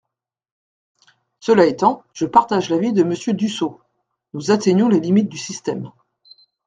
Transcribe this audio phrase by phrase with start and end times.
[1.39, 3.83] Cela étant, je partage l’avis de Monsieur Dussopt:
[4.33, 5.91] nous atteignons les limites du système.